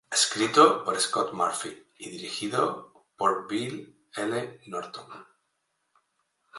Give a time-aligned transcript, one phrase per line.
[0.09, 4.59] Escrito por Scott Murphy y dirigido por Bill L.
[4.65, 5.27] Norton.